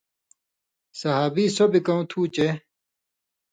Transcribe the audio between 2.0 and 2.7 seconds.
تُھو چے